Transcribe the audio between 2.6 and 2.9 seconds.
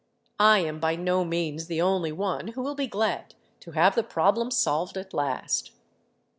will be